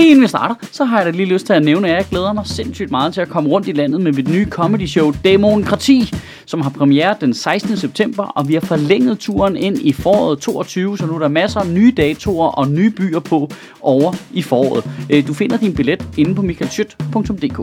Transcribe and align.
Lige 0.00 0.10
inden 0.10 0.22
vi 0.22 0.28
starter, 0.28 0.54
så 0.72 0.84
har 0.84 0.96
jeg 0.96 1.06
da 1.06 1.10
lige 1.10 1.26
lyst 1.26 1.46
til 1.46 1.52
at 1.52 1.64
nævne, 1.64 1.88
at 1.88 1.94
jeg 1.94 2.04
glæder 2.10 2.32
mig 2.32 2.46
sindssygt 2.46 2.90
meget 2.90 3.14
til 3.14 3.20
at 3.20 3.28
komme 3.28 3.50
rundt 3.50 3.68
i 3.68 3.72
landet 3.72 4.00
med 4.00 4.12
mit 4.12 4.28
nye 4.28 4.46
comedy 4.50 4.86
show 4.86 5.12
Demokrati, 5.24 6.12
som 6.46 6.60
har 6.60 6.70
premiere 6.70 7.16
den 7.20 7.34
16. 7.34 7.76
september, 7.76 8.24
og 8.24 8.48
vi 8.48 8.54
har 8.54 8.60
forlænget 8.60 9.18
turen 9.18 9.56
ind 9.56 9.78
i 9.78 9.92
foråret 9.92 10.38
22, 10.38 10.98
så 10.98 11.06
nu 11.06 11.14
er 11.14 11.18
der 11.18 11.28
masser 11.28 11.60
af 11.60 11.66
nye 11.66 11.92
datoer 11.96 12.48
og 12.48 12.68
nye 12.68 12.90
byer 12.90 13.20
på 13.20 13.50
over 13.80 14.12
i 14.32 14.42
foråret. 14.42 14.84
Øh, 15.10 15.26
du 15.26 15.34
finder 15.34 15.56
din 15.56 15.74
billet 15.74 16.06
inde 16.16 16.34
på 16.34 16.42
michaelschødt.dk. 16.42 17.58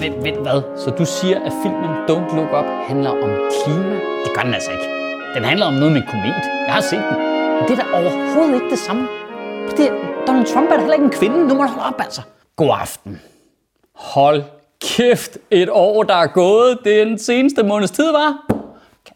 Vent, 0.00 0.24
vent, 0.24 0.42
hvad? 0.42 0.62
Så 0.84 0.90
du 0.98 1.04
siger, 1.20 1.38
at 1.40 1.52
filmen 1.62 1.90
Don't 2.10 2.36
Look 2.36 2.52
Up 2.58 2.68
handler 2.88 3.10
om 3.10 3.30
klima? 3.64 3.94
Det 4.24 4.30
gør 4.34 4.42
den 4.42 4.54
altså 4.54 4.70
ikke. 4.70 4.88
Den 5.36 5.44
handler 5.44 5.66
om 5.66 5.74
noget 5.74 5.92
med 5.92 6.02
komet. 6.10 6.42
Jeg 6.66 6.74
har 6.74 6.80
set 6.80 7.04
den. 7.10 7.18
Men 7.56 7.62
det 7.68 7.78
er 7.78 7.82
da 7.82 7.86
overhovedet 7.98 8.54
ikke 8.54 8.70
det 8.70 8.78
samme. 8.78 9.25
Det, 9.76 9.90
Donald 10.26 10.46
Trump 10.46 10.70
er 10.70 10.74
da 10.74 10.78
heller 10.78 10.94
ikke 10.94 11.04
en 11.04 11.10
kvinde. 11.10 11.48
Nu 11.48 11.54
må 11.54 11.62
du 11.62 11.68
holde 11.68 11.86
op, 11.86 12.00
altså. 12.00 12.20
God 12.56 12.70
aften. 12.80 13.20
Hold 13.94 14.42
kæft, 14.80 15.38
et 15.50 15.68
år, 15.70 16.02
der 16.02 16.14
er 16.14 16.26
gået. 16.26 16.78
Det 16.84 17.00
er 17.00 17.04
den 17.04 17.18
seneste 17.18 17.62
måneds 17.62 17.90
tid, 17.90 18.12
var. 18.12 18.46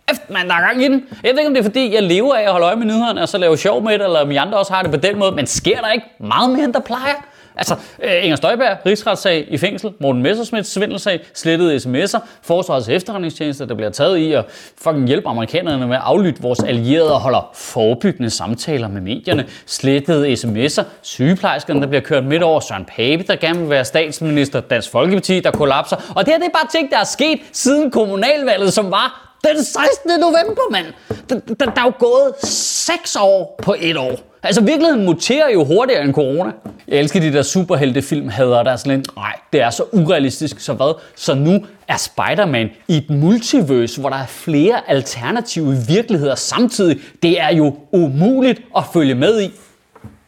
Kæft, 0.09 0.31
mand, 0.31 0.49
der 0.49 0.55
er 0.55 0.61
gang 0.61 0.83
i 0.83 0.89
den. 0.89 1.05
Jeg 1.23 1.31
ved 1.33 1.39
ikke, 1.39 1.47
om 1.47 1.55
det 1.55 1.61
er, 1.61 1.65
fordi 1.65 1.95
jeg 1.95 2.03
lever 2.03 2.35
af 2.35 2.43
at 2.43 2.51
holde 2.51 2.67
øje 2.67 2.77
med 2.77 2.87
nyhederne, 2.87 3.23
og 3.23 3.29
så 3.29 3.39
lave 3.39 3.57
sjov 3.57 3.83
med 3.83 3.93
det, 3.93 4.05
eller 4.05 4.21
om 4.21 4.31
I 4.31 4.37
andre 4.37 4.59
også 4.59 4.73
har 4.73 4.83
det 4.83 4.91
på 4.91 4.97
den 4.97 5.19
måde. 5.19 5.33
Men 5.33 5.47
sker 5.47 5.81
der 5.81 5.91
ikke 5.93 6.07
meget 6.19 6.51
mere, 6.51 6.65
end 6.65 6.75
der 6.75 6.81
plejer? 6.81 7.15
Altså, 7.57 7.75
øh, 8.03 8.25
Inger 8.25 8.37
Støjberg, 8.37 8.77
rigsretssag 8.87 9.47
i 9.49 9.59
fængsel, 9.59 9.93
Morten 10.01 10.23
Messersmiths 10.23 10.71
svindelsag, 10.71 11.21
slettede 11.35 11.77
sms'er, 11.77 12.19
forsvarets 12.43 12.89
efterretningstjeneste, 12.89 13.69
der 13.69 13.75
bliver 13.75 13.91
taget 13.91 14.17
i 14.17 14.33
at 14.33 14.45
fucking 14.83 15.07
hjælpe 15.07 15.29
amerikanerne 15.29 15.87
med 15.87 15.97
at 15.97 16.03
aflytte 16.05 16.43
vores 16.43 16.61
allierede 16.61 17.15
og 17.15 17.21
holder 17.21 17.51
forebyggende 17.55 18.31
samtaler 18.31 18.89
med 18.89 19.01
medierne, 19.01 19.47
slettede 19.67 20.33
sms'er, 20.33 20.83
sygeplejerskerne, 21.03 21.81
der 21.81 21.87
bliver 21.87 22.03
kørt 22.03 22.25
midt 22.25 22.43
over, 22.43 22.61
Søren 22.61 22.85
Pape, 22.85 23.23
der 23.23 23.37
gerne 23.37 23.59
vil 23.61 23.71
være 23.71 23.85
statsminister, 23.85 24.61
Dansk 24.61 24.91
Folkeparti, 24.91 25.41
der 25.41 25.51
kollapser. 25.51 26.13
Og 26.17 26.27
det 26.27 26.33
her, 26.33 26.39
det 26.39 26.47
er 26.47 26.59
bare 26.59 26.69
ting, 26.73 26.91
der 26.91 26.99
er 26.99 27.05
sket 27.05 27.41
siden 27.53 27.91
kommunalvalget, 27.91 28.73
som 28.73 28.91
var 28.91 29.37
den 29.45 29.65
16. 29.65 30.21
november, 30.21 30.63
mand. 30.71 30.87
Der, 31.29 31.55
der, 31.55 31.71
der 31.71 31.81
er 31.81 31.85
jo 31.85 31.93
gået 31.99 32.35
6 32.45 33.17
år 33.17 33.61
på 33.63 33.75
et 33.81 33.97
år. 33.97 34.30
Altså 34.43 34.61
virkeligheden 34.61 35.05
muterer 35.05 35.51
jo 35.51 35.65
hurtigere 35.65 36.05
end 36.05 36.15
corona. 36.15 36.51
Jeg 36.89 36.99
elsker 36.99 37.21
de 37.21 37.33
der 37.33 37.43
superheltefilm, 37.43 38.29
hader 38.29 38.63
der 38.63 38.77
sådan 38.77 38.97
lidt, 38.97 39.17
nej, 39.17 39.33
det 39.53 39.63
er 39.63 39.71
så 39.71 39.85
urealistisk, 39.93 40.61
så 40.61 40.73
hvad? 40.73 41.01
Så 41.17 41.35
nu 41.35 41.67
er 41.89 41.97
Spider-Man 41.97 42.71
i 42.89 42.97
et 42.97 43.11
multivers, 43.11 43.97
hvor 43.97 44.09
der 44.09 44.17
er 44.17 44.27
flere 44.27 44.91
alternative 44.91 45.77
virkeligheder 45.89 46.35
samtidig. 46.35 46.99
Det 47.23 47.41
er 47.41 47.55
jo 47.55 47.77
umuligt 47.93 48.61
at 48.77 48.83
følge 48.93 49.15
med 49.15 49.43
i. 49.43 49.51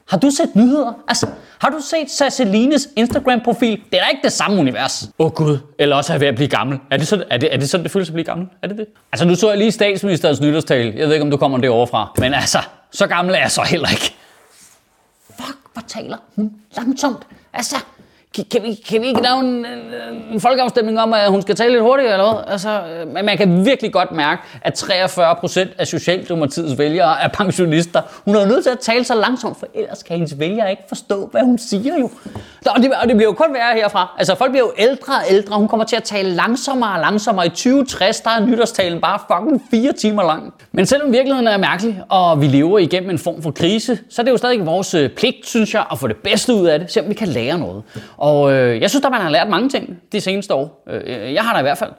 Har 0.09 0.19
du 0.19 0.31
set 0.31 0.57
nyheder? 0.57 0.93
Altså, 1.09 1.27
har 1.59 1.69
du 1.69 1.79
set 1.91 2.11
Sasselines 2.11 2.89
Instagram-profil? 2.97 3.81
Det 3.91 3.99
er 3.99 4.03
da 4.03 4.09
ikke 4.11 4.23
det 4.25 4.33
samme 4.33 4.61
univers. 4.61 5.11
Åh 5.19 5.27
oh, 5.27 5.33
gud, 5.33 5.59
eller 5.79 5.97
også 5.97 6.13
er 6.13 6.15
jeg 6.15 6.21
ved 6.21 6.29
at 6.29 6.35
blive 6.35 6.49
gammel. 6.49 6.79
Er 6.91 6.97
det, 6.97 7.07
sådan, 7.07 7.25
er, 7.31 7.37
det, 7.37 7.55
er 7.55 7.57
det 7.57 7.71
sådan, 7.71 7.85
det 7.85 7.93
føles 7.93 8.09
at 8.09 8.13
blive 8.15 8.25
gammel? 8.25 8.47
Er 8.63 8.69
det 8.69 8.79
det? 8.79 8.87
Altså, 9.13 9.27
nu 9.27 9.35
så 9.35 9.49
jeg 9.49 9.59
lige 9.59 9.73
statsministerens 9.73 10.41
nytårstale. 10.41 10.93
Jeg 10.97 11.07
ved 11.07 11.15
ikke, 11.15 11.25
om 11.25 11.31
du 11.31 11.37
kommer 11.37 11.59
det 11.59 11.71
overfra. 11.71 12.13
Men 12.19 12.35
altså, 12.35 12.59
så 12.93 13.07
gammel 13.07 13.35
er 13.35 13.39
jeg 13.47 13.51
så 13.51 13.63
heller 13.63 13.89
ikke. 13.89 14.15
Fuck, 15.37 15.59
hvor 15.73 15.83
taler 15.89 16.19
hun 16.37 16.53
langsomt. 16.77 17.27
Altså, 17.53 17.77
kan, 18.35 18.63
vi, 18.63 18.75
kan 18.89 19.03
vi 19.03 19.07
ikke 19.07 19.23
lave 19.23 19.41
en, 19.41 19.67
en, 20.33 20.41
folkeafstemning 20.41 21.01
om, 21.01 21.13
at 21.13 21.31
hun 21.31 21.43
skal 21.43 21.57
tale 21.57 21.73
lidt 21.73 21.83
hurtigere, 21.83 22.13
eller 22.13 22.33
hvad? 22.33 22.53
Altså, 22.53 22.81
øh, 22.81 23.09
men 23.09 23.25
man 23.25 23.37
kan 23.37 23.65
virkelig 23.65 23.93
godt 23.93 24.13
mærke, 24.13 24.43
at 24.63 24.75
43 24.75 25.37
procent 25.37 25.71
af 25.79 25.87
Socialdemokratiets 25.87 26.79
vælgere 26.79 27.23
er 27.23 27.29
pensionister. 27.29 28.03
Hun 28.25 28.37
er 28.37 28.41
jo 28.41 28.47
nødt 28.47 28.65
til 28.65 28.71
at 28.71 28.79
tale 28.79 29.05
så 29.05 29.15
langsomt, 29.15 29.59
for 29.59 29.67
ellers 29.75 30.03
kan 30.03 30.17
hendes 30.17 30.39
vælgere 30.39 30.71
ikke 30.71 30.83
forstå, 30.89 31.29
hvad 31.33 31.41
hun 31.41 31.59
siger 31.59 31.99
jo. 31.99 32.11
Og 32.67 32.83
det, 32.83 32.93
og 33.03 33.09
det 33.09 33.17
bliver 33.17 33.29
jo 33.29 33.33
kun 33.33 33.55
værre 33.55 33.75
herfra. 33.75 34.15
Altså, 34.19 34.35
folk 34.35 34.51
bliver 34.51 34.65
jo 34.67 34.73
ældre 34.79 35.13
og 35.15 35.23
ældre. 35.31 35.57
Hun 35.57 35.69
kommer 35.69 35.85
til 35.85 35.97
at 35.97 36.03
tale 36.03 36.31
langsommere 36.31 36.93
og 36.93 37.01
langsommere. 37.01 37.47
I 37.47 37.49
2060, 37.49 38.21
der 38.21 38.31
er 38.31 38.47
nytårstalen 38.47 39.01
bare 39.01 39.19
fucking 39.31 39.63
fire 39.71 39.93
timer 39.93 40.23
lang. 40.23 40.55
Men 40.73 40.87
selvom 40.87 41.13
virkeligheden 41.13 41.47
er 41.47 41.57
mærkelig, 41.57 42.03
og 42.09 42.41
vi 42.41 42.47
lever 42.47 42.79
igennem 42.79 43.11
en 43.11 43.19
form 43.19 43.43
for 43.43 43.51
krise, 43.51 43.99
så 44.11 44.23
er 44.23 44.25
det 44.25 44.33
jo 44.33 44.37
stadig 44.37 44.67
vores 44.67 44.95
øh, 44.95 45.11
pligt, 45.11 45.47
synes 45.47 45.75
jeg, 45.75 45.85
at 45.93 45.99
få 45.99 46.09
det 46.09 46.17
bedste 46.17 46.55
ud 46.55 46.67
af 46.67 46.79
det, 46.79 46.93
selvom 46.93 47.09
vi 47.09 47.15
kan 47.15 47.29
lære 47.29 47.59
noget. 47.59 47.83
Og 48.23 48.53
øh, 48.53 48.81
jeg 48.81 48.91
synes, 48.91 49.05
at 49.05 49.11
man 49.11 49.21
har 49.21 49.31
lært 49.31 49.49
mange 49.49 49.69
ting 49.69 49.99
de 50.13 50.21
seneste 50.21 50.55
år. 50.55 50.83
Øh, 50.89 51.03
øh, 51.07 51.35
jeg 51.35 51.43
har 51.43 51.53
da 51.53 51.59
i 51.59 51.63
hvert 51.63 51.79
fald. 51.79 51.91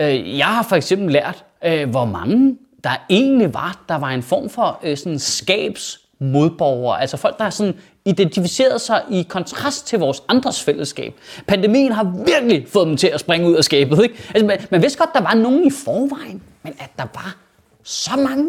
Øh, 0.00 0.38
jeg 0.38 0.46
har 0.46 0.62
for 0.62 0.76
eksempel 0.76 1.12
lært, 1.12 1.44
øh, 1.64 1.90
hvor 1.90 2.04
mange 2.04 2.56
der 2.84 2.90
egentlig 3.10 3.54
var, 3.54 3.84
der 3.88 3.98
var 3.98 4.08
en 4.08 4.22
form 4.22 4.48
for 4.48 4.80
øh, 4.82 4.96
sådan 4.96 5.18
skabsmodborgere. 5.18 7.00
altså 7.00 7.16
folk, 7.16 7.38
der 7.38 7.44
har 7.44 7.50
sådan 7.50 7.74
identificeret 8.04 8.80
sig 8.80 9.02
i 9.10 9.26
kontrast 9.28 9.86
til 9.86 9.98
vores 9.98 10.22
andres 10.28 10.62
fællesskab. 10.62 11.14
Pandemien 11.46 11.92
har 11.92 12.24
virkelig 12.26 12.66
fået 12.68 12.86
dem 12.86 12.96
til 12.96 13.06
at 13.06 13.20
springe 13.20 13.48
ud 13.48 13.54
af 13.54 13.64
skabet. 13.64 14.02
Ikke? 14.02 14.14
Altså, 14.28 14.46
man, 14.46 14.58
man 14.70 14.82
vidste 14.82 14.98
godt, 14.98 15.10
der 15.14 15.20
var 15.20 15.34
nogen 15.34 15.66
i 15.66 15.70
forvejen, 15.70 16.42
men 16.62 16.74
at 16.80 16.90
der 16.98 17.06
var 17.14 17.36
så 17.82 18.10
mange, 18.16 18.48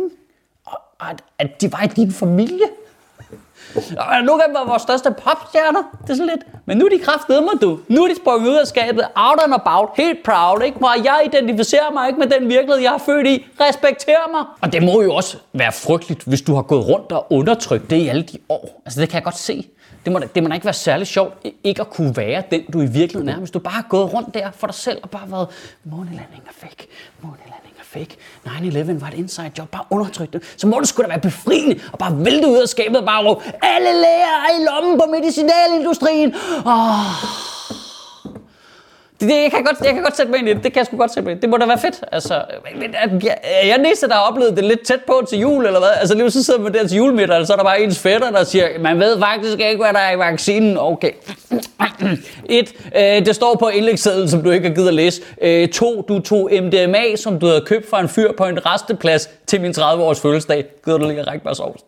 og 0.66 0.80
og 1.00 1.10
at, 1.10 1.22
at 1.38 1.62
de 1.62 1.72
var 1.72 1.84
i 1.84 1.88
din 1.88 2.12
familie. 2.12 2.66
Og 3.76 4.24
nogle 4.24 4.44
af 4.44 4.50
dem 4.50 4.56
var 4.56 4.66
vores 4.66 4.82
største 4.82 5.12
popstjerner. 5.12 5.84
Det 6.02 6.10
er 6.10 6.14
sådan 6.14 6.28
lidt. 6.28 6.46
Men 6.66 6.78
nu 6.78 6.86
er 6.86 6.90
de 6.90 7.00
kraftede 7.00 7.42
mig, 7.42 7.62
du. 7.62 7.80
Nu 7.88 8.04
er 8.04 8.08
de 8.08 8.16
sprunget 8.16 8.50
ud 8.50 8.56
af 8.56 8.68
skabet. 8.68 9.04
Out 9.16 9.40
and 9.46 9.54
about. 9.54 9.90
Helt 9.98 10.24
proud, 10.26 10.62
ikke? 10.66 10.78
Hvor 10.78 11.04
jeg 11.04 11.22
identificerer 11.26 11.92
mig 11.94 12.08
ikke 12.08 12.20
med 12.20 12.28
den 12.28 12.50
virkelighed, 12.50 12.82
jeg 12.82 12.92
har 12.92 12.98
født 12.98 13.28
i. 13.28 13.46
Respekter 13.60 14.32
mig. 14.32 14.44
Og 14.62 14.74
det 14.74 14.84
må 14.84 15.02
jo 15.02 15.14
også 15.14 15.38
være 15.54 15.72
frygteligt, 15.72 16.24
hvis 16.24 16.42
du 16.42 16.56
har 16.56 16.62
gået 16.62 16.88
rundt 16.88 17.12
og 17.12 17.28
undertrykt 17.30 17.90
det 17.90 17.96
i 17.96 18.08
alle 18.08 18.24
de 18.24 18.38
år. 18.50 18.82
Altså, 18.86 19.02
det 19.02 19.10
kan 19.10 19.16
jeg 19.16 19.24
godt 19.24 19.38
se. 19.38 19.68
Det 20.06 20.14
må, 20.14 20.20
da- 20.20 20.28
det 20.36 20.44
må 20.44 20.50
da 20.50 20.54
ikke 20.56 20.66
være 20.66 20.74
særlig 20.74 21.08
sjovt 21.08 21.34
ikke 21.64 21.82
at 21.82 21.90
kunne 21.90 22.18
være 22.18 22.44
den, 22.52 22.62
du 22.74 22.82
i 22.82 22.86
virkeligheden 22.86 23.30
er. 23.30 23.38
Hvis 23.38 23.52
du 23.52 23.60
bare 23.60 23.74
har 23.74 23.86
gået 23.90 24.14
rundt 24.14 24.34
der 24.34 24.52
for 24.52 24.68
dig 24.68 24.76
selv 24.76 24.98
og 25.04 25.10
bare 25.10 25.32
været, 25.32 25.48
månelanding 25.84 26.44
er 26.48 26.52
fake, 26.68 26.88
månelanding 27.22 27.74
er 27.80 27.84
fake, 27.84 28.18
9-11 28.46 29.02
var 29.02 29.08
et 29.08 29.14
inside 29.14 29.52
job, 29.58 29.68
bare 29.72 29.84
undertrykt 29.90 30.34
det. 30.34 30.54
Så 30.58 30.68
må 30.68 30.80
det 30.80 30.88
sgu 30.88 31.02
da 31.04 31.08
være 31.08 31.20
befriende 31.20 31.80
og 31.94 32.00
bare 32.00 32.26
vælte 32.26 32.48
ud 32.48 32.58
af 32.58 32.68
skabet 32.70 32.98
og 32.98 33.06
bare 33.06 33.26
råbe, 33.30 33.42
alle 33.64 33.90
læger 34.02 34.36
er 34.48 34.60
i 34.62 34.66
lommen 34.66 35.00
på 35.00 35.06
medicinalindustrien. 35.12 36.36
Åh 36.66 37.59
det, 39.28 39.42
jeg, 39.44 39.52
kan 39.52 39.64
godt, 39.64 39.78
jeg 39.86 39.94
kan 39.94 40.04
godt 40.04 40.18
sætte 40.18 40.32
mig 40.32 40.40
ind 40.40 40.50
i 40.50 40.54
det. 40.54 40.64
Det 40.64 40.74
kan 40.74 40.80
jeg 40.80 40.86
sgu 40.86 40.98
godt 40.98 41.14
sætte 41.14 41.26
mig 41.26 41.32
ind. 41.32 41.42
Det 41.42 41.50
må 41.50 41.58
da 41.58 41.66
være 41.66 41.80
fedt. 41.80 42.04
Altså, 42.12 42.42
men 42.76 42.90
er 42.94 43.08
jeg, 43.24 43.80
er 44.02 44.08
der 44.08 44.14
har 44.14 44.22
oplevet 44.22 44.56
det 44.58 44.64
lidt 44.64 44.86
tæt 44.86 45.02
på 45.08 45.26
til 45.30 45.40
jul, 45.40 45.66
eller 45.66 45.80
hvad? 45.80 45.90
Altså, 46.00 46.16
lige 46.16 46.32
så 46.32 46.44
sidder 46.44 46.60
man 46.60 46.74
der 46.74 46.88
til 46.88 46.98
julemiddag, 46.98 47.38
og 47.38 47.48
så 47.48 47.54
er 47.54 47.58
der 47.58 47.64
bare 47.64 47.82
ens 47.82 48.00
fætter, 48.00 48.32
der 48.32 48.44
siger, 48.44 48.68
man 48.80 49.00
ved 49.00 49.20
faktisk 49.20 49.60
ikke, 49.60 49.78
hvad 49.84 49.94
der 49.94 50.00
er 50.00 50.12
i 50.12 50.20
vaccinen. 50.20 50.78
Okay. 50.78 51.12
Et, 52.50 52.74
øh, 52.96 53.26
det 53.26 53.36
står 53.36 53.56
på 53.56 53.68
indlægssedlen, 53.68 54.30
som 54.30 54.44
du 54.44 54.50
ikke 54.50 54.68
har 54.68 54.76
givet 54.76 54.88
at 54.88 54.94
læse. 54.94 55.22
Øh, 55.42 55.68
to, 55.68 56.02
du 56.02 56.20
tog 56.20 56.50
MDMA, 56.62 57.16
som 57.16 57.40
du 57.40 57.46
havde 57.46 57.62
købt 57.62 57.90
fra 57.90 58.02
en 58.02 58.10
fyr 58.10 58.32
på 58.38 58.46
en 58.46 58.66
resteplads 58.66 59.30
til 59.48 59.62
min 59.62 59.72
30-års 59.72 60.20
fødselsdag. 60.22 60.66
Gider 60.86 60.98
du 60.98 61.08
lige 61.08 61.20
at 61.20 61.28
række 61.28 61.42
mig 61.46 61.56
sovs? 61.56 61.82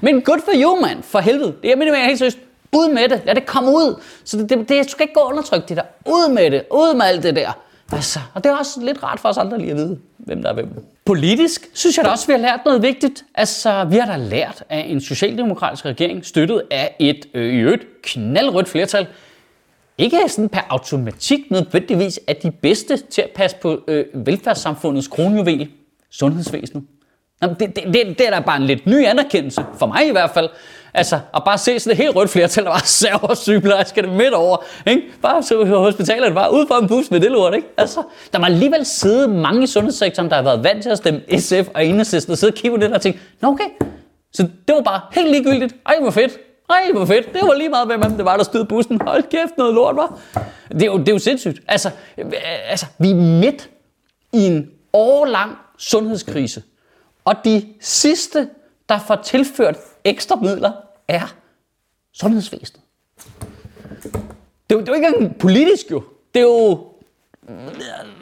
Men 0.00 0.22
good 0.22 0.40
for 0.44 0.52
you, 0.54 0.80
man. 0.80 0.96
For 1.02 1.18
helvede. 1.18 1.54
Det 1.62 1.72
er 1.72 1.84
jeg 1.84 2.06
helt 2.06 2.18
seriøst. 2.18 2.38
Ud 2.76 2.92
med 2.92 3.08
det. 3.08 3.22
Lad 3.24 3.34
det 3.34 3.46
komme 3.46 3.70
ud. 3.70 4.00
Så 4.24 4.36
det, 4.36 4.50
det, 4.50 4.68
det 4.68 4.84
du 4.84 4.90
skal 4.90 5.02
ikke 5.02 5.14
gå 5.14 5.20
undertrykt, 5.20 5.68
det 5.68 5.76
der. 5.76 5.82
Ud 6.06 6.32
med 6.32 6.50
det. 6.50 6.62
Ud 6.70 6.94
med 6.94 7.06
alt 7.06 7.22
det 7.22 7.36
der. 7.36 7.52
Altså, 7.92 8.20
og 8.34 8.44
det 8.44 8.50
er 8.50 8.56
også 8.56 8.80
lidt 8.82 9.02
rart 9.02 9.20
for 9.20 9.28
os 9.28 9.38
andre 9.38 9.58
lige 9.58 9.70
at 9.70 9.76
vide, 9.76 9.98
hvem 10.18 10.42
der 10.42 10.50
er 10.50 10.54
hvem. 10.54 10.68
Politisk 11.04 11.70
synes 11.72 11.96
jeg 11.96 12.04
da 12.04 12.10
også, 12.10 12.26
vi 12.26 12.32
har 12.32 12.40
lært 12.40 12.60
noget 12.64 12.82
vigtigt. 12.82 13.24
Altså, 13.34 13.84
vi 13.84 13.96
har 13.96 14.06
da 14.06 14.16
lært 14.16 14.62
af 14.70 14.86
en 14.88 15.00
socialdemokratisk 15.00 15.84
regering, 15.84 16.26
støttet 16.26 16.62
af 16.70 16.96
et 16.98 17.26
øh, 17.34 17.54
i 17.54 17.56
øvrigt 17.56 17.86
knaldrødt 18.02 18.68
flertal, 18.68 19.06
ikke 19.98 20.16
sådan 20.28 20.48
per 20.48 20.60
automatik 20.68 21.50
nødvendigvis 21.50 22.20
er 22.26 22.32
de 22.32 22.50
bedste 22.50 22.96
til 22.96 23.22
at 23.22 23.30
passe 23.34 23.56
på 23.62 23.80
øh, 23.88 24.04
velfærdssamfundets 24.14 25.08
kronjuvel, 25.08 25.68
sundhedsvæsenet. 26.10 26.84
Jamen, 27.42 27.56
det, 27.60 27.76
det, 27.76 27.84
det, 27.86 28.18
det 28.18 28.26
er 28.26 28.30
da 28.30 28.40
bare 28.40 28.56
en 28.56 28.66
lidt 28.66 28.86
ny 28.86 29.06
anerkendelse, 29.06 29.64
for 29.78 29.86
mig 29.86 30.08
i 30.08 30.10
hvert 30.10 30.30
fald. 30.30 30.48
Altså, 30.96 31.18
og 31.32 31.44
bare 31.44 31.58
se 31.58 31.80
sådan 31.80 31.92
et 31.92 31.96
helt 31.96 32.16
rødt 32.16 32.30
flertal, 32.30 32.64
der 32.64 32.70
bare 32.70 32.86
server 33.00 33.34
sygeplejerskerne 33.34 34.08
midt 34.08 34.34
over. 34.34 34.56
Ikke? 34.86 35.02
Bare 35.22 35.42
så 35.42 35.64
hospitalerne 35.64 36.34
bare 36.34 36.52
ud 36.52 36.66
for 36.66 36.74
en 36.74 36.88
bus 36.88 37.10
med 37.10 37.20
det 37.20 37.30
lort, 37.30 37.54
ikke? 37.54 37.68
Altså, 37.76 38.02
der 38.32 38.38
var 38.38 38.46
alligevel 38.46 38.84
sidde 38.84 39.28
mange 39.28 39.62
i 39.62 39.66
sundhedssektoren, 39.66 40.30
der 40.30 40.36
har 40.36 40.42
været 40.42 40.64
vant 40.64 40.82
til 40.82 40.90
at 40.90 40.98
stemme 40.98 41.20
SF 41.38 41.68
og 41.74 41.86
Enhedslisten, 41.86 42.32
og 42.32 42.38
sidde 42.38 42.50
og 42.50 42.54
kigge 42.54 42.76
på 42.76 42.80
det 42.82 42.90
der 42.90 42.96
og 42.96 43.02
tænke, 43.02 43.20
nå 43.40 43.48
okay, 43.48 43.64
så 44.32 44.42
det 44.68 44.74
var 44.74 44.82
bare 44.82 45.00
helt 45.12 45.30
ligegyldigt. 45.30 45.74
Ej, 45.86 45.94
hvor 46.00 46.10
fedt. 46.10 46.38
Ej, 46.70 46.90
hvor 46.92 47.04
fedt. 47.04 47.32
Det 47.32 47.42
var 47.42 47.54
lige 47.54 47.68
meget, 47.68 47.86
hvem 47.86 48.02
det 48.02 48.24
var, 48.24 48.36
der 48.36 48.44
stod 48.44 48.64
bussen. 48.64 49.00
Hold 49.00 49.22
kæft, 49.22 49.58
noget 49.58 49.74
lort, 49.74 49.96
var. 49.96 50.18
Det 50.72 50.82
er 50.82 50.86
jo, 50.86 50.98
det 50.98 51.08
er 51.08 51.12
jo 51.12 51.18
sindssygt. 51.18 51.60
Altså, 51.68 51.90
øh, 52.18 52.24
altså, 52.68 52.86
vi 52.98 53.10
er 53.10 53.14
midt 53.14 53.70
i 54.32 54.46
en 54.46 54.70
årlang 54.92 55.58
sundhedskrise. 55.78 56.62
Og 57.24 57.34
de 57.44 57.64
sidste, 57.80 58.48
der 58.88 58.98
får 58.98 59.16
tilført 59.16 59.76
ekstra 60.04 60.36
midler, 60.36 60.72
er 61.08 61.34
sundhedsvæsenet. 62.12 62.82
Det 64.70 64.74
er 64.74 64.78
jo, 64.78 64.80
det 64.80 64.88
er 64.88 64.92
jo 64.92 64.94
ikke 64.94 65.06
engang 65.06 65.38
politisk 65.38 65.90
jo. 65.90 66.02
Det 66.34 66.40
er 66.40 66.44
jo 66.44 66.78
mm, 67.48 67.56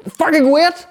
fucking 0.06 0.54
weird. 0.54 0.88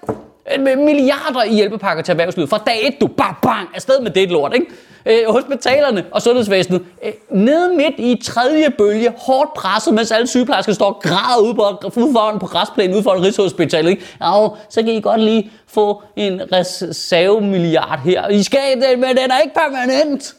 Øh, 0.56 0.62
med 0.64 0.76
milliarder 0.76 1.44
i 1.44 1.56
hjælpepakker 1.56 2.04
til 2.04 2.12
erhvervslivet. 2.12 2.50
Fra 2.50 2.58
dag 2.58 2.88
et, 2.88 3.02
du 3.02 3.08
bang, 3.08 3.38
bang, 3.42 3.70
afsted 3.76 4.00
med 4.00 4.12
det 4.12 4.32
lort, 4.32 4.54
ikke? 4.54 4.68
Øh, 5.06 5.34
hospitalerne 5.34 6.06
og 6.12 6.22
sundhedsvæsenet, 6.22 6.82
øh, 7.06 7.12
nede 7.30 7.76
midt 7.76 7.94
i 7.98 8.22
tredje 8.24 8.70
bølge, 8.70 9.14
hårdt 9.18 9.54
presset, 9.54 9.94
mens 9.94 10.12
alle 10.12 10.28
sygeplejersker 10.28 10.74
står 10.74 10.86
og 10.86 11.02
græder 11.02 11.42
ude 11.44 11.56
på, 11.56 11.62
ude 12.02 12.14
foran 12.14 12.40
på 12.40 12.46
græsplænen 12.46 12.96
ude 12.96 13.04
for 13.04 13.24
Rigshospitalet. 13.24 13.90
ikke? 13.90 14.04
Ja, 14.22 14.48
så 14.70 14.84
kan 14.84 14.94
I 14.94 15.02
godt 15.02 15.22
lige 15.22 15.52
få 15.68 16.04
en 16.16 16.42
reservemilliard 16.52 18.00
her. 18.00 18.28
I 18.28 18.44
skal, 18.44 18.82
den, 18.82 19.00
men 19.00 19.10
den 19.10 19.32
er 19.32 19.40
ikke 19.40 19.56
permanent. 19.56 20.36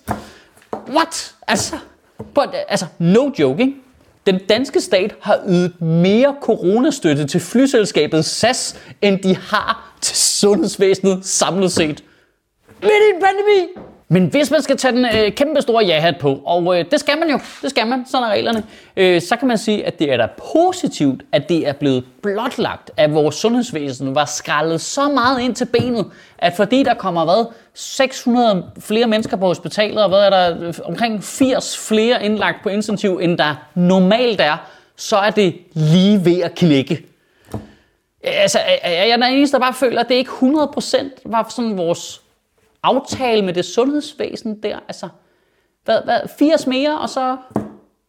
What? 0.88 1.35
Altså, 1.47 1.76
but, 2.35 2.49
altså 2.69 2.87
no 2.99 3.31
joke, 3.38 3.62
ikke? 3.62 3.75
Den 4.26 4.38
danske 4.49 4.81
stat 4.81 5.15
har 5.21 5.41
ydet 5.49 5.81
mere 5.81 6.37
coronastøtte 6.43 7.26
til 7.26 7.41
flyselskabet 7.41 8.25
SAS, 8.25 8.76
end 9.03 9.19
de 9.19 9.37
har 9.37 9.97
til 10.00 10.17
sundhedsvæsenet 10.17 11.26
samlet 11.26 11.73
set. 11.73 12.05
Midt 12.82 12.93
i 12.93 13.15
en 13.15 13.23
pandemi! 13.23 13.85
Men 14.14 14.26
hvis 14.26 14.50
man 14.50 14.62
skal 14.62 14.76
tage 14.76 14.96
den 14.96 15.05
øh, 15.05 15.32
kæmpe 15.32 15.62
store 15.62 15.84
ja-hat 15.84 16.14
på, 16.20 16.40
og 16.44 16.78
øh, 16.78 16.84
det 16.90 17.00
skal 17.00 17.19
man 17.19 17.31
jo, 17.31 17.38
det 17.62 17.70
skal 17.70 17.87
man, 17.87 18.06
sådan 18.06 18.28
er 18.28 18.31
reglerne, 18.31 18.64
øh, 18.96 19.22
så 19.22 19.37
kan 19.37 19.49
man 19.49 19.58
sige, 19.58 19.87
at 19.87 19.99
det 19.99 20.12
er 20.12 20.16
da 20.16 20.28
positivt, 20.55 21.22
at 21.32 21.49
det 21.49 21.69
er 21.69 21.72
blevet 21.72 22.05
blotlagt, 22.22 22.90
at 22.96 23.14
vores 23.14 23.34
sundhedsvæsen 23.34 24.14
var 24.14 24.25
skrællet 24.25 24.81
så 24.81 25.08
meget 25.08 25.40
ind 25.40 25.55
til 25.55 25.64
benet, 25.64 26.06
at 26.38 26.52
fordi 26.56 26.82
der 26.82 26.94
kommer, 26.94 27.25
hvad, 27.25 27.46
600 27.75 28.64
flere 28.81 29.06
mennesker 29.06 29.37
på 29.37 29.46
hospitalet, 29.46 30.02
og 30.02 30.08
hvad 30.08 30.19
er 30.19 30.31
der, 30.31 30.67
øh, 30.69 30.75
omkring 30.84 31.25
80 31.25 31.78
flere 31.88 32.25
indlagt 32.25 32.62
på 32.62 32.69
intensiv, 32.69 33.19
end 33.22 33.38
der 33.38 33.55
normalt 33.75 34.40
er, 34.40 34.56
så 34.96 35.17
er 35.17 35.31
det 35.31 35.55
lige 35.72 36.25
ved 36.25 36.40
at 36.40 36.55
knække. 36.55 37.06
Altså, 38.22 38.58
jeg 38.84 39.08
er 39.08 39.17
den 39.17 39.22
eneste, 39.22 39.56
der 39.56 39.60
bare 39.60 39.75
føler, 39.75 40.00
at 40.00 40.08
det 40.08 40.14
ikke 40.14 40.31
100% 40.31 40.96
var 41.25 41.46
sådan 41.56 41.78
vores 41.78 42.24
aftale 42.84 43.42
med 43.42 43.54
det 43.54 43.64
sundhedsvæsen 43.64 44.62
der. 44.62 44.78
Altså, 44.88 45.08
hvad, 45.84 45.98
hvad, 46.04 46.20
80 46.38 46.66
mere, 46.66 46.98
og 46.98 47.08
så, 47.08 47.36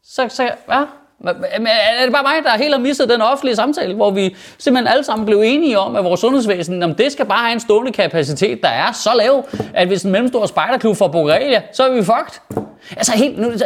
så, 0.04 0.28
så 0.30 0.44
ja. 0.44 0.84
Men 1.20 1.68
Er 1.68 2.04
det 2.04 2.12
bare 2.14 2.24
mig, 2.24 2.44
der 2.44 2.58
helt 2.58 2.74
har 2.74 2.82
misset 2.82 3.10
den 3.10 3.22
offentlige 3.22 3.56
samtale, 3.56 3.94
hvor 3.94 4.12
vi 4.12 4.36
simpelthen 4.58 4.88
alle 4.88 5.04
sammen 5.04 5.26
blev 5.26 5.42
enige 5.42 5.80
om, 5.80 5.96
at 5.96 6.04
vores 6.04 6.20
sundhedsvæsen, 6.20 6.84
om 6.84 6.96
det 6.96 7.12
skal 7.12 7.26
bare 7.26 7.40
have 7.40 7.54
en 7.54 7.60
stående 7.60 7.92
kapacitet, 7.92 8.62
der 8.64 8.70
er 8.70 8.92
så 8.92 9.14
lav, 9.16 9.48
at 9.74 9.88
hvis 9.88 10.04
en 10.04 10.12
mellemstor 10.12 10.46
spejderklub 10.46 10.96
får 10.96 11.08
Borrelia, 11.08 11.62
så 11.74 11.84
er 11.84 11.94
vi 11.94 12.04
fucked. 12.04 12.64
Altså 12.98 13.12
helt 13.12 13.40
nu, 13.40 13.52
det 13.52 13.64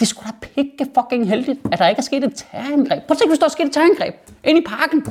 er 0.00 0.04
sgu 0.04 0.22
da 0.26 0.46
pikke 0.54 0.86
fucking 0.98 1.28
heldigt, 1.28 1.60
at 1.72 1.78
der 1.78 1.88
ikke 1.88 1.98
er 1.98 2.02
sket 2.02 2.24
et 2.24 2.32
terrorangreb. 2.52 3.02
Prøv 3.02 3.14
at 3.14 3.18
tænke, 3.18 3.30
hvis 3.30 3.38
der 3.38 3.46
er 3.46 3.50
sket 3.50 3.66
et 3.66 3.72
terrorangreb 3.72 4.14
inde 4.44 4.60
i 4.60 4.64
parken. 4.64 5.06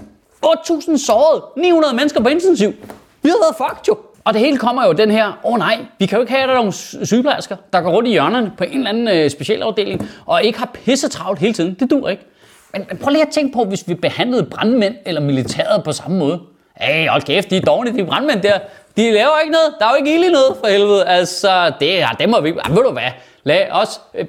8.000 0.46 0.98
sårede, 0.98 1.44
900 1.58 1.96
mennesker 1.96 2.22
på 2.22 2.30
intensiv. 2.30 2.74
Vi 3.22 3.30
har 3.30 3.38
været 3.38 3.56
fucked 3.58 3.88
jo. 3.88 3.98
Og 4.28 4.34
det 4.34 4.42
hele 4.42 4.58
kommer 4.58 4.86
jo 4.86 4.92
den 4.92 5.12
her, 5.12 5.28
åh 5.28 5.54
oh, 5.54 5.60
nej, 5.60 5.78
vi 6.00 6.06
kan 6.06 6.18
jo 6.18 6.22
ikke 6.22 6.34
have, 6.34 6.44
at 6.44 6.48
der 6.48 6.54
er 6.54 6.58
nogle 6.58 6.74
sygeplejersker, 7.06 7.56
der 7.74 7.82
går 7.82 7.92
rundt 7.92 8.08
i 8.08 8.12
hjørnerne 8.12 8.52
på 8.58 8.64
en 8.64 8.78
eller 8.78 8.90
anden 8.90 9.08
øh, 9.08 9.30
specialafdeling, 9.30 10.10
og 10.26 10.44
ikke 10.44 10.60
har 10.60 10.70
pisse 10.74 11.10
travlt 11.10 11.40
hele 11.40 11.54
tiden. 11.54 11.74
Det 11.74 11.92
dur 11.92 12.10
ikke. 12.10 12.26
Men, 12.74 12.86
men 12.90 12.98
prøv 12.98 13.10
lige 13.10 13.22
at 13.22 13.30
tænke 13.30 13.54
på, 13.54 13.66
hvis 13.66 13.88
vi 13.88 13.94
behandlede 13.94 14.44
brandmænd 14.44 14.96
eller 15.06 15.22
militæret 15.22 15.84
på 15.84 15.92
samme 15.92 16.18
måde. 16.18 16.40
Hey, 16.76 17.08
hold 17.08 17.22
kæft, 17.22 17.50
de 17.50 17.58
er 17.58 17.62
dårlige, 17.62 17.98
de 17.98 18.06
brandmænd 18.06 18.42
der. 18.42 18.60
De 18.98 19.12
laver 19.12 19.40
ikke 19.44 19.52
noget. 19.52 19.74
Der 19.80 19.86
er 19.86 19.90
jo 19.90 19.96
ikke 19.96 20.16
ild 20.16 20.24
i 20.24 20.32
noget, 20.32 20.58
for 20.60 20.68
helvede. 20.68 21.06
Altså, 21.06 21.72
det 21.80 22.02
er, 22.02 22.08
dem 22.08 22.30
må 22.30 22.42
vi... 22.42 22.54
Ah, 22.66 22.76
ved 22.76 22.84
du 22.84 22.92
hvad? 22.92 23.12
Lad 23.44 23.66
os... 23.72 24.02
Øh, 24.14 24.26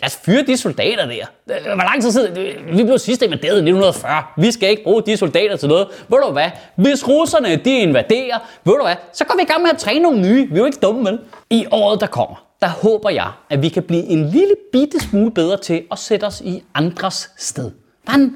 Lad 0.00 0.06
os 0.06 0.16
fyre 0.16 0.42
de 0.42 0.56
soldater 0.56 1.06
der. 1.06 1.26
Øh, 1.50 1.64
hvor 1.64 1.84
lang 1.84 2.02
tid 2.02 2.10
siden? 2.10 2.36
Vi 2.76 2.84
blev 2.84 2.98
sidst 2.98 3.22
invaderet 3.22 3.54
i 3.54 3.58
1940. 3.58 4.22
Vi 4.36 4.50
skal 4.50 4.70
ikke 4.70 4.82
bruge 4.82 5.02
de 5.06 5.16
soldater 5.16 5.56
til 5.56 5.68
noget. 5.68 5.88
Ved 6.08 6.18
du 6.26 6.32
hvad? 6.32 6.50
Hvis 6.76 7.08
russerne 7.08 7.56
de 7.56 7.78
invaderer, 7.78 8.38
ved 8.64 8.74
du 8.74 8.82
hvad? 8.82 8.94
Så 9.12 9.24
går 9.24 9.36
vi 9.36 9.42
i 9.42 9.46
gang 9.46 9.62
med 9.62 9.70
at 9.70 9.78
træne 9.78 10.00
nogle 10.00 10.20
nye. 10.20 10.48
Vi 10.48 10.54
er 10.54 10.58
jo 10.58 10.64
ikke 10.64 10.78
dumme, 10.82 11.10
vel? 11.10 11.18
I 11.50 11.66
året, 11.70 12.00
der 12.00 12.06
kommer, 12.06 12.46
der 12.60 12.68
håber 12.68 13.10
jeg, 13.10 13.30
at 13.50 13.62
vi 13.62 13.68
kan 13.68 13.82
blive 13.82 14.02
en 14.02 14.28
lille 14.30 14.54
bitte 14.72 15.00
smule 15.00 15.30
bedre 15.30 15.56
til 15.56 15.82
at 15.92 15.98
sætte 15.98 16.24
os 16.24 16.40
i 16.40 16.62
andres 16.74 17.30
sted. 17.36 17.70
Bare 18.06 18.16
en, 18.16 18.34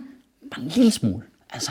bare 0.54 0.62
en 0.62 0.68
lille 0.68 0.90
smule. 0.90 1.22
Altså, 1.52 1.70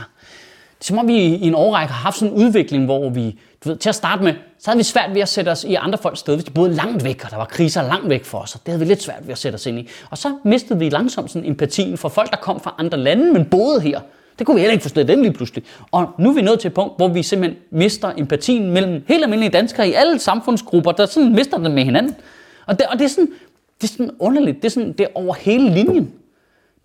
det 0.79 0.83
er 0.83 0.85
som 0.85 0.97
om 0.97 1.07
vi 1.07 1.13
i 1.13 1.47
en 1.47 1.55
årrække 1.55 1.93
har 1.93 2.01
haft 2.03 2.17
sådan 2.17 2.33
en 2.33 2.45
udvikling, 2.45 2.85
hvor 2.85 3.09
vi, 3.09 3.39
du 3.63 3.69
ved, 3.69 3.77
til 3.77 3.89
at 3.89 3.95
starte 3.95 4.23
med, 4.23 4.33
så 4.59 4.71
havde 4.71 4.77
vi 4.77 4.83
svært 4.83 5.13
ved 5.13 5.21
at 5.21 5.29
sætte 5.29 5.49
os 5.49 5.63
i 5.63 5.73
andre 5.73 5.97
folks 5.97 6.19
sted, 6.19 6.35
hvis 6.35 6.43
de 6.43 6.51
boede 6.51 6.73
langt 6.73 7.03
væk, 7.03 7.21
og 7.25 7.31
der 7.31 7.37
var 7.37 7.45
kriser 7.45 7.81
langt 7.81 8.09
væk 8.09 8.25
for 8.25 8.37
os, 8.37 8.55
og 8.55 8.61
det 8.65 8.67
havde 8.67 8.79
vi 8.79 8.85
lidt 8.85 9.03
svært 9.03 9.19
ved 9.23 9.31
at 9.31 9.37
sætte 9.37 9.55
os 9.55 9.65
ind 9.65 9.79
i. 9.79 9.89
Og 10.09 10.17
så 10.17 10.37
mistede 10.43 10.79
vi 10.79 10.89
langsomt 10.89 11.31
sådan 11.31 11.49
empatien 11.49 11.97
for 11.97 12.09
folk, 12.09 12.31
der 12.31 12.37
kom 12.37 12.59
fra 12.59 12.75
andre 12.77 12.97
lande, 12.97 13.33
men 13.33 13.45
boede 13.45 13.81
her. 13.81 13.99
Det 14.39 14.45
kunne 14.45 14.55
vi 14.55 14.61
heller 14.61 14.71
ikke 14.71 14.81
forstå 14.81 15.03
den 15.03 15.21
lige 15.21 15.33
pludselig. 15.33 15.63
Og 15.91 16.09
nu 16.19 16.29
er 16.29 16.33
vi 16.33 16.41
nået 16.41 16.59
til 16.59 16.67
et 16.67 16.73
punkt, 16.73 16.97
hvor 16.97 17.07
vi 17.07 17.23
simpelthen 17.23 17.61
mister 17.71 18.11
empatien 18.17 18.71
mellem 18.71 19.03
helt 19.07 19.23
almindelige 19.23 19.51
danskere 19.51 19.89
i 19.89 19.93
alle 19.93 20.19
samfundsgrupper, 20.19 20.91
der 20.91 21.05
sådan 21.05 21.33
mister 21.33 21.57
den 21.57 21.73
med 21.73 21.83
hinanden. 21.83 22.15
Og 22.65 22.79
det, 22.79 22.87
og 22.87 22.99
det 22.99 23.05
er 23.05 23.09
sådan, 23.09 23.29
det 23.81 23.83
er 23.83 23.91
sådan 23.91 24.11
underligt. 24.19 24.57
Det 24.57 24.65
er, 24.65 24.69
sådan, 24.69 24.91
det 24.91 25.01
er 25.01 25.07
over 25.15 25.33
hele 25.33 25.69
linjen. 25.69 26.13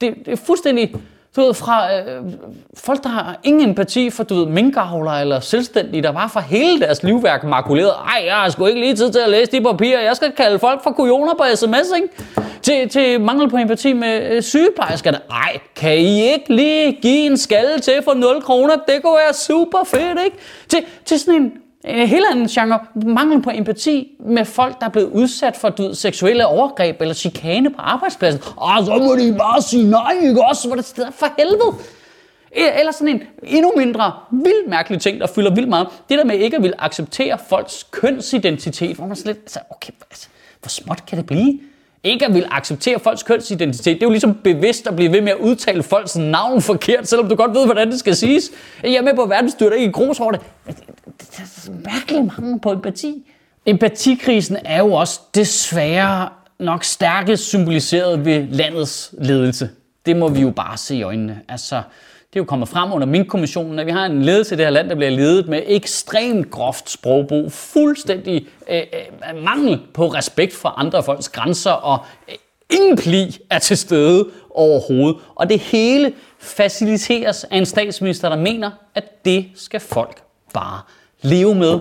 Det, 0.00 0.15
det 0.25 0.33
er 0.33 0.37
fuldstændig 0.37 0.94
du 1.37 1.40
ved, 1.40 1.55
fra 1.55 1.94
øh, 1.94 2.23
folk, 2.75 3.02
der 3.02 3.08
har 3.08 3.40
ingen 3.43 3.69
empati 3.69 4.11
for, 4.11 4.25
du 4.25 4.34
ved, 4.34 4.46
minkavler 4.46 5.11
eller 5.12 5.40
selvstændige, 5.40 6.02
der 6.02 6.12
bare 6.12 6.29
for 6.29 6.40
hele 6.40 6.81
deres 6.81 7.02
livværk 7.02 7.44
makuleret. 7.44 7.90
Ej, 7.90 8.23
jeg 8.26 8.34
har 8.34 8.49
sgu 8.49 8.67
ikke 8.67 8.81
lige 8.81 8.96
tid 8.96 9.12
til 9.12 9.19
at 9.19 9.31
læse 9.31 9.52
de 9.52 9.61
papirer. 9.61 10.00
Jeg 10.00 10.17
skal 10.17 10.32
kalde 10.32 10.58
folk 10.58 10.82
for 10.82 10.90
kujoner 10.90 11.34
på 11.34 11.44
sms, 11.55 11.93
ikke? 11.96 12.08
Til, 12.62 12.88
til 12.88 13.20
mangel 13.20 13.50
på 13.50 13.56
empati 13.56 13.93
med 13.93 14.31
øh, 14.31 14.43
sygeplejerskerne. 14.43 15.19
Ej, 15.31 15.58
kan 15.76 15.99
I 15.99 16.32
ikke 16.32 16.55
lige 16.55 16.93
give 16.93 17.26
en 17.26 17.37
skalle 17.37 17.79
til 17.79 17.94
for 18.05 18.14
0 18.14 18.43
kroner? 18.43 18.75
Det 18.88 19.02
kunne 19.02 19.17
være 19.25 19.34
super 19.34 19.79
fedt, 19.87 20.19
ikke? 20.25 20.37
Til, 20.69 20.84
til 21.05 21.20
sådan 21.20 21.43
en 21.43 21.52
Øh, 21.88 22.00
en 22.00 22.08
helt 22.08 22.25
anden 22.31 22.46
genre, 22.46 22.79
mangel 22.94 23.43
på 23.43 23.50
empati 23.55 24.17
med 24.20 24.44
folk, 24.44 24.81
der 24.81 24.87
er 24.87 24.90
blevet 24.90 25.11
udsat 25.11 25.56
for 25.56 25.69
du 25.69 25.94
seksuelle 25.94 26.46
overgreb 26.46 27.00
eller 27.00 27.14
chikane 27.14 27.70
på 27.70 27.81
arbejdspladsen. 27.81 28.43
Og 28.56 28.84
så 28.84 28.99
må 28.99 29.17
de 29.17 29.34
bare 29.38 29.62
sige 29.62 29.90
nej, 29.90 30.12
ikke 30.23 30.44
også? 30.44 30.69
Hvor 30.69 30.76
det 30.76 31.12
for 31.14 31.26
helvede. 31.38 31.75
E, 32.56 32.79
eller 32.79 32.93
sådan 32.93 33.08
en 33.08 33.23
endnu 33.43 33.73
mindre 33.76 34.12
vildt 34.31 34.69
mærkelig 34.69 35.00
ting, 35.00 35.20
der 35.20 35.26
fylder 35.26 35.55
vildt 35.55 35.69
meget. 35.69 35.88
Det 36.08 36.19
der 36.19 36.25
med 36.25 36.38
ikke 36.38 36.56
at 36.56 36.62
ville 36.62 36.84
acceptere 36.84 37.38
folks 37.49 37.87
kønsidentitet, 37.90 38.96
hvor 38.96 39.06
man 39.06 39.17
sådan 39.17 39.32
lidt, 39.32 39.38
altså, 39.38 39.58
okay, 39.70 39.93
altså, 40.11 40.29
hvor 40.61 40.69
småt 40.69 41.06
kan 41.06 41.19
det 41.19 41.26
blive? 41.26 41.61
Ikke 42.05 42.27
at 42.27 42.35
vil 42.35 42.47
acceptere 42.51 43.01
folks 43.01 43.23
kønsidentitet. 43.23 43.85
Det 43.85 44.03
er 44.03 44.07
jo 44.07 44.11
ligesom 44.11 44.35
bevidst 44.35 44.87
at 44.87 44.97
blive 44.97 45.13
ved 45.13 45.21
med 45.21 45.33
at 45.33 45.39
udtale 45.39 45.83
folks 45.83 46.17
navn 46.17 46.63
forkert, 46.63 47.09
selvom 47.09 47.29
du 47.29 47.35
godt 47.35 47.55
ved, 47.55 47.65
hvordan 47.65 47.91
det 47.91 47.99
skal 47.99 48.17
siges. 48.17 48.51
Jeg 48.83 48.95
er 48.95 49.03
med 49.03 49.15
på 49.15 49.27
verdensstyret, 49.27 49.75
ikke 49.75 49.87
i 49.87 49.93
grus 49.93 50.21
over 50.21 50.33
det. 50.33 50.41
Det 51.21 51.39
er 51.39 51.71
mærkeligt 51.71 52.39
mange 52.39 52.61
på 52.61 52.73
empati. 52.73 53.33
Empatikrisen 53.67 54.57
er 54.65 54.79
jo 54.79 54.93
også 54.93 55.21
desværre 55.35 56.29
nok 56.59 56.85
stærkest 56.85 57.49
symboliseret 57.49 58.25
ved 58.25 58.47
landets 58.51 59.15
ledelse. 59.19 59.71
Det 60.06 60.17
må 60.17 60.29
vi 60.29 60.41
jo 60.41 60.51
bare 60.51 60.77
se 60.77 60.97
i 60.97 61.03
øjnene. 61.03 61.41
Altså, 61.49 61.82
det 62.32 62.39
er 62.39 62.41
jo 62.41 62.44
kommet 62.44 62.69
frem 62.69 62.93
under 62.93 63.06
min 63.06 63.27
kommissionen, 63.27 63.79
at 63.79 63.86
vi 63.86 63.91
har 63.91 64.06
en 64.06 64.22
ledelse 64.22 64.55
i 64.55 64.58
det 64.58 64.67
her 64.67 64.70
land, 64.70 64.89
der 64.89 64.94
bliver 64.94 65.10
ledet 65.10 65.48
med 65.48 65.62
ekstremt 65.67 66.51
groft 66.51 66.91
sprogbrug, 66.91 67.53
fuldstændig 67.53 68.46
øh, 68.70 68.77
øh, 68.79 69.43
mangel 69.44 69.81
på 69.94 70.06
respekt 70.06 70.53
for 70.53 70.69
andre 70.69 71.03
folks 71.03 71.29
grænser, 71.29 71.70
og 71.70 71.98
øh, 72.29 72.34
ingen 72.70 72.96
pli 72.96 73.39
er 73.51 73.58
til 73.58 73.77
stede 73.77 74.29
overhovedet. 74.51 75.20
Og 75.34 75.48
det 75.48 75.58
hele 75.58 76.12
faciliteres 76.39 77.44
af 77.44 77.56
en 77.56 77.67
statsminister, 77.67 78.29
der 78.29 78.36
mener, 78.36 78.70
at 78.94 79.24
det 79.24 79.46
skal 79.55 79.81
folk 79.81 80.22
bare 80.55 80.81
leve 81.22 81.55
med. 81.55 81.81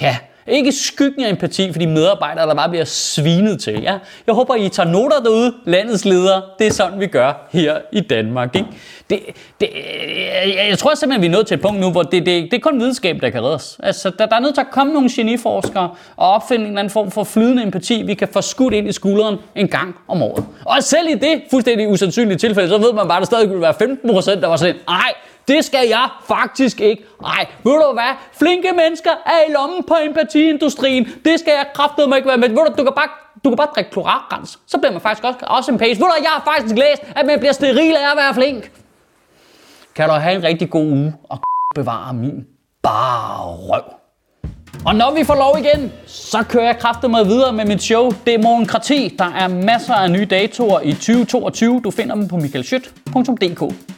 Ja, 0.00 0.16
ikke 0.48 0.72
skyggen 0.72 1.24
af 1.24 1.30
empati 1.30 1.72
for 1.72 1.78
de 1.78 1.86
medarbejdere, 1.86 2.46
der 2.46 2.54
bare 2.54 2.68
bliver 2.68 2.84
svinet 2.84 3.60
til. 3.60 3.82
Ja, 3.82 3.98
jeg 4.26 4.34
håber, 4.34 4.54
I 4.54 4.68
tager 4.68 4.88
noter 4.90 5.20
derude, 5.20 5.54
landets 5.64 6.04
ledere. 6.04 6.42
Det 6.58 6.66
er 6.66 6.72
sådan, 6.72 7.00
vi 7.00 7.06
gør 7.06 7.48
her 7.52 7.78
i 7.92 8.00
Danmark. 8.00 8.56
Ikke? 8.56 8.68
Det, 9.10 9.20
det, 9.60 9.68
jeg, 10.46 10.66
jeg 10.68 10.78
tror 10.78 10.94
simpelthen, 10.94 11.22
vi 11.22 11.26
er 11.26 11.30
nået 11.30 11.46
til 11.46 11.54
et 11.54 11.60
punkt 11.60 11.80
nu, 11.80 11.90
hvor 11.90 12.02
det, 12.02 12.26
det, 12.26 12.50
det 12.50 12.54
er 12.54 12.60
kun 12.60 12.80
videnskab, 12.80 13.18
der 13.20 13.30
kan 13.30 13.42
redde 13.42 13.54
os. 13.54 13.76
Altså, 13.82 14.10
der, 14.10 14.26
der 14.26 14.36
er 14.36 14.40
nødt 14.40 14.54
til 14.54 14.60
at 14.60 14.70
komme 14.70 14.92
nogle 14.92 15.10
geniforskere 15.12 15.90
og 16.16 16.30
opfinde 16.30 16.64
en 16.64 16.70
eller 16.70 16.78
anden 16.78 16.90
form 16.90 17.10
for 17.10 17.24
flydende 17.24 17.62
empati, 17.62 18.02
vi 18.02 18.14
kan 18.14 18.28
få 18.32 18.40
skudt 18.40 18.74
ind 18.74 18.88
i 18.88 18.92
skulderen 18.92 19.36
en 19.54 19.68
gang 19.68 19.94
om 20.08 20.22
året. 20.22 20.44
Og 20.64 20.82
selv 20.82 21.08
i 21.08 21.14
det 21.14 21.42
fuldstændig 21.50 21.88
usandsynlige 21.88 22.38
tilfælde, 22.38 22.68
så 22.68 22.78
ved 22.78 22.92
man 22.92 23.08
bare, 23.08 23.16
at 23.16 23.20
der 23.20 23.26
stadig 23.26 23.48
ville 23.48 23.62
være 23.62 23.74
15 23.78 24.10
procent, 24.10 24.42
der 24.42 24.48
var 24.48 24.56
sådan, 24.56 24.74
nej, 24.88 25.12
det 25.48 25.64
skal 25.64 25.88
jeg 25.88 26.08
faktisk 26.24 26.80
ikke. 26.80 27.04
Nej, 27.22 27.46
ved 27.64 27.72
du 27.72 27.92
hvad? 27.92 28.12
Flinke 28.32 28.72
mennesker 28.72 29.10
er 29.10 29.48
i 29.48 29.52
lommen 29.52 29.84
på 29.88 29.94
empatiindustrien. 30.02 31.08
Det 31.24 31.40
skal 31.40 31.50
jeg 31.50 31.66
kraftedeme 31.74 32.16
ikke 32.16 32.28
være 32.28 32.36
med. 32.36 32.48
Ved 32.48 32.56
du, 32.56 32.72
du 32.78 32.84
kan 32.84 32.92
bare 32.96 33.08
du 33.44 33.50
kan 33.50 33.56
bare 33.56 33.68
drikke 33.74 33.90
klorakrens. 33.90 34.58
Så 34.66 34.78
bliver 34.78 34.92
man 34.92 35.00
faktisk 35.00 35.24
også, 35.24 35.38
også 35.42 35.72
en 35.72 35.78
pace. 35.78 36.00
Ved 36.00 36.06
du, 36.06 36.12
jeg 36.22 36.30
har 36.30 36.52
faktisk 36.54 36.76
læst, 36.76 37.02
at 37.16 37.26
man 37.26 37.38
bliver 37.38 37.52
steril 37.52 37.96
af 37.96 38.10
at 38.10 38.16
være 38.16 38.34
flink. 38.34 38.70
Kan 39.94 40.08
du 40.08 40.14
have 40.14 40.36
en 40.36 40.42
rigtig 40.42 40.70
god 40.70 40.86
uge 40.92 41.14
og 41.28 41.38
bevare 41.74 42.14
min 42.14 42.46
bare 42.82 43.44
røv. 43.44 43.82
Og 44.86 44.94
når 44.94 45.14
vi 45.14 45.24
får 45.24 45.34
lov 45.34 45.56
igen, 45.58 45.92
så 46.06 46.42
kører 46.48 46.64
jeg 46.64 46.78
kraftet 46.78 47.10
med 47.10 47.24
videre 47.24 47.52
med 47.52 47.64
mit 47.64 47.82
show 47.82 48.10
Demokrati. 48.26 49.14
Der 49.18 49.24
er 49.24 49.48
masser 49.48 49.94
af 49.94 50.10
nye 50.10 50.24
datoer 50.24 50.80
i 50.80 50.92
2022. 50.92 51.80
Du 51.84 51.90
finder 51.90 52.14
dem 52.14 52.28
på 52.28 52.36
michaelschyt.dk. 52.36 53.95